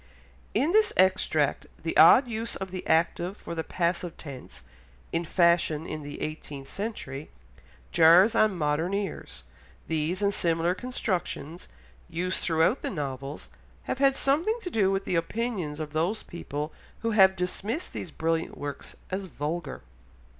[0.55, 4.63] In this extract the odd use of the active for the passive tense,
[5.13, 7.29] in fashion in the eighteenth century,
[7.91, 9.43] jars on modern ears,
[9.87, 11.69] these and similar constructions,
[12.09, 13.51] used throughout the novels,
[13.83, 16.73] have had something to do with the opinions of those people
[17.03, 19.83] who have dismissed these brilliant works as "vulgar."